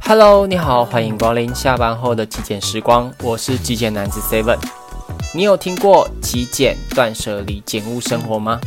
[0.00, 4.58] Hello，你好，欢迎光临下班后的极简时光，我是极简男子 Seven。
[5.32, 8.58] 你有听过极简、断舍离、简物生活吗？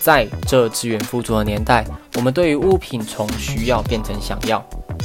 [0.00, 4.62] 在这资源富足的年代，我们对于物品从需要变成想要。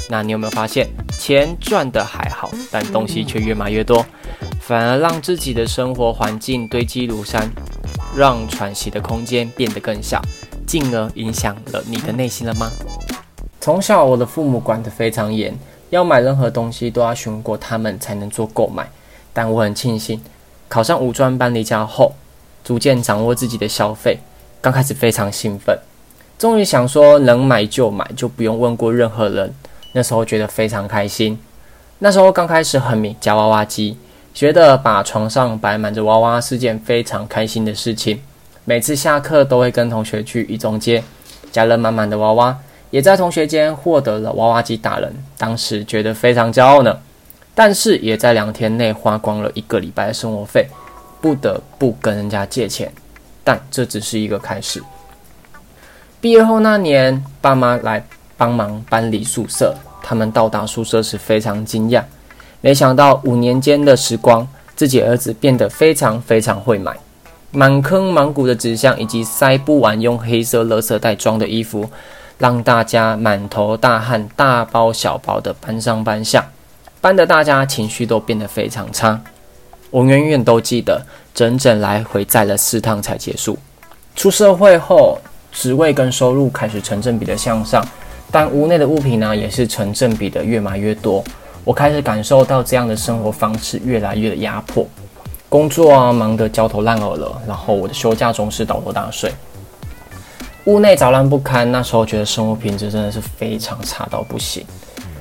[0.10, 4.06] 那你有没有发现，钱赚的还好，但东西却越买越多，
[4.68, 7.48] 反而让自己的生活环境堆积如山，
[8.18, 10.20] 让喘息的空间变得更小，
[10.66, 12.72] 进而影响了你的内心了吗？
[13.62, 15.56] 从小，我的父母管得非常严，
[15.92, 18.90] 要买任何东西都要询过他们才能做购买。
[19.32, 20.20] 但我很庆幸，
[20.68, 22.14] 考上五专班离家后，
[22.64, 24.18] 逐渐掌握自己的消费。
[24.62, 25.78] 刚开始非常兴奋，
[26.40, 29.54] 终于想说能买就买，就不用问过任何人。
[29.92, 31.38] 那时候觉得非常开心。
[32.00, 34.00] 那时候刚开始很迷夹娃娃机，
[34.36, 38.22] 觉得把床上摆满着娃娃是件非常开心的事情。
[38.66, 41.02] 每次下课都会跟同学去一中街，
[41.54, 42.56] 夹了满满的娃娃。
[42.92, 47.00] 也在同学间获得了娃娃机打人，当时觉得非常骄傲呢。
[47.54, 50.68] 但是也在两天内花光了一个礼拜的生活费，
[51.22, 52.92] 不得不跟人家借钱。
[53.42, 54.84] 但这只是一个开始。
[56.20, 62.04] 毕业后那年，爸妈来帮忙搬离宿舍，他们到达宿舍时非常惊讶，
[62.62, 66.92] 没想到五年间的时光，自己儿子变得非常非常会买，
[67.52, 71.90] 满坑满谷的纸箱以及塞不完用黑色垃圾袋装的衣服。
[72.38, 76.46] 让大家满头大汗，大包小包的搬上搬下，
[77.00, 79.22] 搬的大家情绪都变得非常差。
[79.90, 81.02] 我远远都记得，
[81.34, 83.58] 整整来回载了四趟才结束。
[84.18, 85.18] 出社会后，
[85.54, 87.82] 职位跟收入开始成正比的向上，
[88.30, 91.24] 但屋内的物品呢，也是成正比的越买越多。
[91.66, 94.88] 我开始感受到这样的生活方式越来越的压迫，
[95.50, 99.34] 工作啊忙得焦头烂额了，然后我的休假总是倒头大睡。
[100.66, 104.64] 屋内杂乱不堪，那时候觉得生活品质真的是非常差到不行。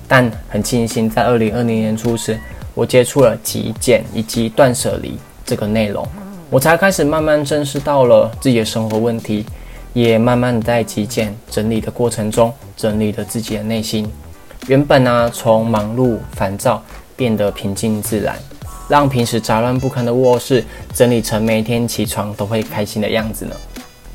[0.06, 2.38] 但很庆幸，在二零二零年初时，
[2.74, 6.06] 我接触了极简以及断舍离这个内容，
[6.50, 9.46] 我才开始慢慢正视到了自己的生活问题，
[9.94, 14.06] 也慢慢在极简整理的过程中，整理了自己的内心。
[14.66, 16.82] 原本呢，从忙碌烦躁
[17.14, 18.34] 变得平静自然，
[18.88, 20.64] 让平时杂乱不堪的卧室
[20.94, 23.54] 整理成每天起床都会开心的样子呢。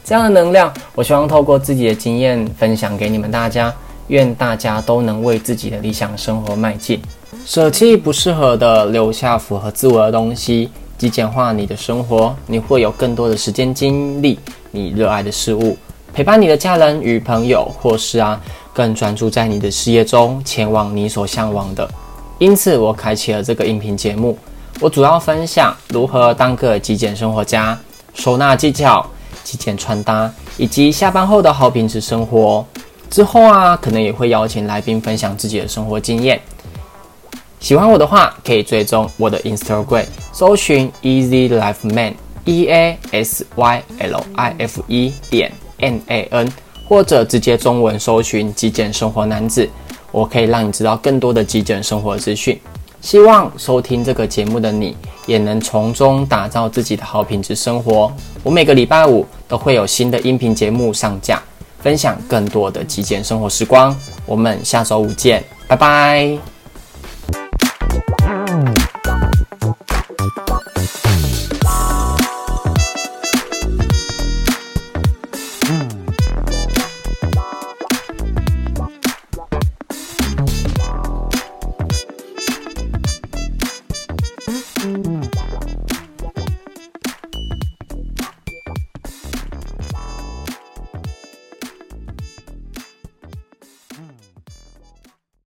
[0.03, 3.73] 这样的能量，我希望透过自己的经验分享给你们大家。
[4.07, 6.99] 愿大家都能为自己的理想生活迈进，
[7.45, 14.39] 舍弃不适合的，留下符合自我的东西，极简化你的生活，你会有更多的时间精力，
[14.71, 15.77] 你热爱的事物，
[16.11, 18.41] 陪伴你的家人与朋友，或是啊，
[18.73, 21.89] 更专注在你的事业中，前往你所向往的。
[22.37, 24.37] 因此，我开启了这个音频节目，
[24.79, 27.77] 我主要分享如何当个极简生活家，
[28.13, 29.05] 收纳技巧。
[29.41, 32.63] 极简穿搭，以及下班后的好品质生活。
[33.09, 36.39] 之后啊，可能也会邀请来宾分享自己的生活经验。
[37.59, 46.51] 喜欢我的话，可以追踪我的 Instagram，搜寻 Easy Life Man，E A S Y L I F E 点 N A N，
[46.89, 49.69] 或者直接中文搜寻极简生活男子，
[50.11, 52.59] 我可以让你知道更多的极简生活资讯。
[52.99, 54.97] 希望收听这个节目的你，
[55.27, 58.11] 也能从中打造自己的好品质生活。
[58.43, 61.41] 我每个礼拜五都会有新的音频节目上架，
[61.79, 63.95] 分享更多的极简生活时光。
[64.25, 66.58] 我们下周五见，拜拜。